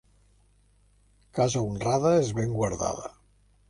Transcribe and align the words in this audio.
Casa 1.41 1.63
honrada 1.69 2.17
és 2.25 2.35
ben 2.43 2.61
guardada. 2.61 3.19